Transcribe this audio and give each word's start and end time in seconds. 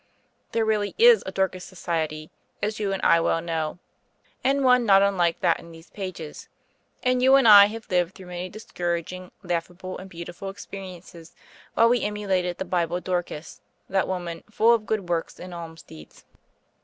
There 0.51 0.65
really 0.65 0.95
is 0.97 1.21
a 1.27 1.31
Dorcas 1.31 1.63
Society, 1.63 2.31
as 2.59 2.79
you 2.79 2.91
and 2.91 3.03
I 3.03 3.19
well 3.19 3.39
know, 3.39 3.77
and 4.43 4.63
one 4.63 4.83
not 4.83 5.03
unlike 5.03 5.41
that 5.41 5.59
in 5.59 5.71
these 5.71 5.91
pages; 5.91 6.49
and 7.03 7.21
you 7.21 7.35
and 7.35 7.47
I 7.47 7.67
have 7.67 7.87
lived 7.91 8.15
through 8.15 8.25
many 8.25 8.49
discouraging, 8.49 9.29
laughable, 9.43 9.99
and 9.99 10.09
beautiful 10.09 10.49
experiences 10.49 11.35
while 11.75 11.87
we 11.89 12.01
emulated 12.01 12.57
the 12.57 12.65
Bible 12.65 12.99
Dorcas, 12.99 13.61
that 13.89 14.07
woman 14.07 14.43
"full 14.49 14.73
of 14.73 14.87
good 14.87 15.07
works 15.07 15.39
and 15.39 15.53
alms 15.53 15.83
deeds." 15.83 16.25